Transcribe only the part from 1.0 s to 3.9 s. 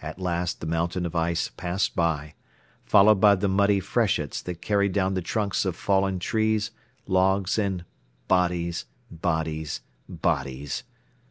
of ice passed by, followed by the muddy